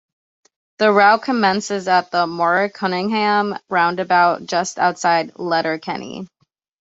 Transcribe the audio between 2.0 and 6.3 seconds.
the Manorcunningham Roundabout just outside Letterkenny.